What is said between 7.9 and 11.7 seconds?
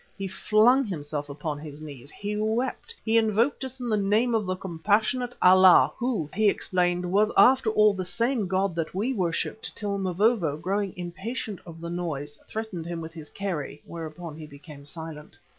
the same God that we worshipped, till Mavovo, growing impatient